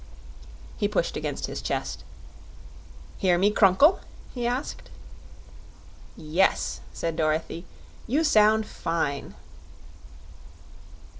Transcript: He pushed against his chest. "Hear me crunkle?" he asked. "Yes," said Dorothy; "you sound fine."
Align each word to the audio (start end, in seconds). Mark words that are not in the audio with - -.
He 0.77 0.87
pushed 0.87 1.15
against 1.15 1.45
his 1.45 1.61
chest. 1.61 2.03
"Hear 3.19 3.37
me 3.37 3.51
crunkle?" 3.51 3.99
he 4.33 4.47
asked. 4.47 4.89
"Yes," 6.17 6.79
said 6.91 7.15
Dorothy; 7.15 7.65
"you 8.07 8.23
sound 8.23 8.65
fine." 8.65 9.35